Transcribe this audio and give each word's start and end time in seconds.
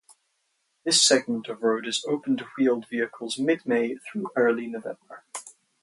This 0.83 0.99
segment 1.05 1.47
of 1.47 1.61
road 1.61 1.85
is 1.85 2.03
open 2.07 2.35
to 2.37 2.45
wheeled 2.57 2.89
vehicles 2.89 3.37
mid-May 3.37 3.97
through 3.97 4.31
early 4.35 4.65
November. 4.65 5.25